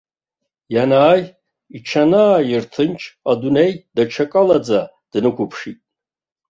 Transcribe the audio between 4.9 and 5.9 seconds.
днықәыԥшит.